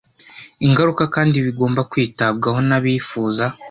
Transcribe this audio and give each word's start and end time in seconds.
ingaruka 0.65 1.03
kandi 1.15 1.35
bigomba 1.45 1.81
kwitabwaho 1.91 2.59
n 2.69 2.71
abifuza 2.77 3.45